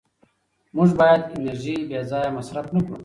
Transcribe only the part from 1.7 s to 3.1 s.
بېځایه مصرف نه کړو